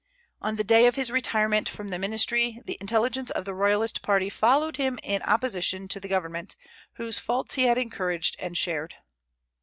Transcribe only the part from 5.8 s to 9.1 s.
to the government, whose faults he had encouraged and shared.